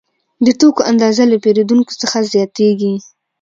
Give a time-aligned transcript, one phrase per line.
[0.45, 2.93] د توکو اندازه له پیرودونکو څخه زیاتېږي